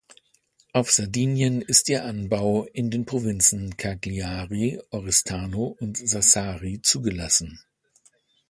[0.73, 7.59] Auf Sardinien ist ihr Anbau in den Provinzen Cagliari, Oristano und Sassari zugelassen.